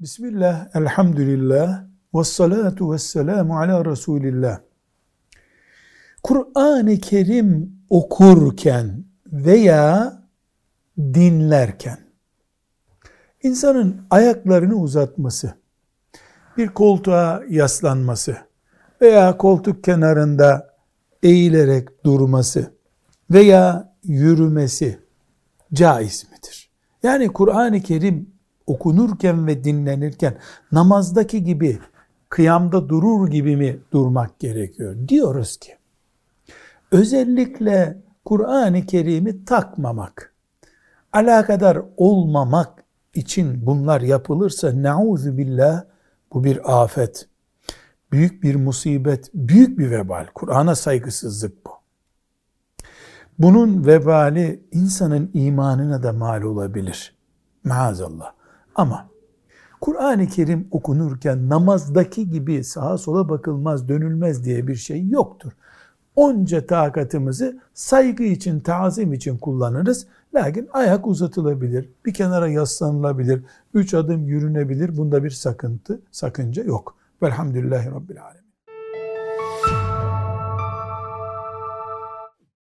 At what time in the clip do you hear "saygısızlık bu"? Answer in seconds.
50.74-51.70